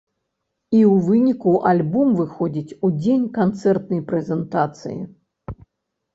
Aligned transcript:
І 0.73 0.77
ў 0.77 0.95
выніку 1.09 1.53
альбом 1.71 2.15
выходзіць 2.21 2.75
у 2.89 2.91
дзень 2.97 3.27
канцэртнай 3.37 4.01
прэзентацыі. 4.09 4.99